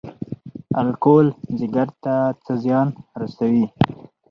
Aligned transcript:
الکول 0.81 1.27
ځیګر 1.57 1.87
ته 2.03 2.13
څه 2.43 2.53
زیان 2.63 2.87
رسوي؟ 3.21 3.65